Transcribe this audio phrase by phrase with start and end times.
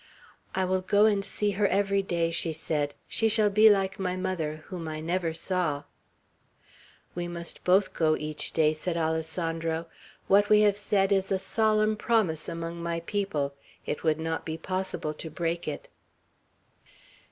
[0.55, 4.15] "I will go and see her every day," she said; "she shall be like my
[4.15, 5.83] mother, whom I never saw."
[7.13, 9.85] "We must both go each day," said Alessandro.
[10.27, 13.53] "What we have said is a solemn promise among my people;
[13.85, 15.87] it would not be possible to break it."